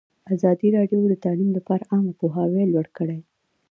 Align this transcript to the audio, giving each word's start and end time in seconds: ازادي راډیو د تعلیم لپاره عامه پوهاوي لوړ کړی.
ازادي 0.33 0.67
راډیو 0.77 1.01
د 1.09 1.13
تعلیم 1.25 1.49
لپاره 1.57 1.87
عامه 1.91 2.13
پوهاوي 2.19 2.63
لوړ 2.73 2.87
کړی. 2.97 3.19